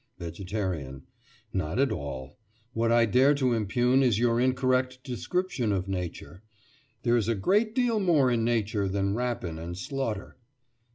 VEGETARIAN: 0.17 1.03
Not 1.53 1.77
at 1.77 1.91
all. 1.91 2.39
What 2.73 2.91
I 2.91 3.05
dare 3.05 3.35
to 3.35 3.53
impugn 3.53 4.01
is 4.01 4.17
your 4.17 4.39
incorrect 4.39 5.03
description 5.03 5.71
of 5.71 5.87
Nature. 5.87 6.41
There 7.03 7.17
is 7.17 7.27
a 7.27 7.35
great 7.35 7.75
deal 7.75 7.99
more 7.99 8.31
in 8.31 8.43
Nature 8.43 8.87
than 8.87 9.13
rapine 9.13 9.59
and 9.59 9.77
slaughter. 9.77 10.37